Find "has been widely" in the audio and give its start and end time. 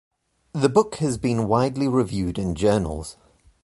0.95-1.87